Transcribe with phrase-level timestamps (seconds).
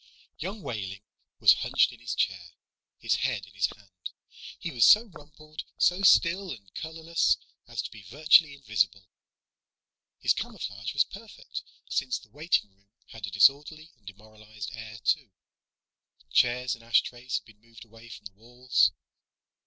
[0.39, 1.03] Young Wehling
[1.39, 2.53] was hunched in his chair,
[2.97, 4.09] his head in his hand.
[4.57, 9.07] He was so rumpled, so still and colorless as to be virtually invisible.
[10.17, 15.29] His camouflage was perfect, since the waiting room had a disorderly and demoralized air, too.
[16.31, 18.93] Chairs and ashtrays had been moved away from the walls.